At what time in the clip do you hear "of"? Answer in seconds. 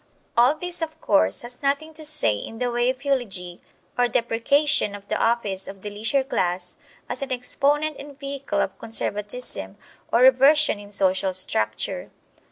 0.81-0.99, 2.89-3.05, 4.95-5.07, 5.67-5.81, 8.61-8.79